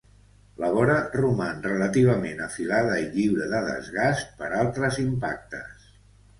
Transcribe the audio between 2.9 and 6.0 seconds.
i lliure de desgast per altres impactes.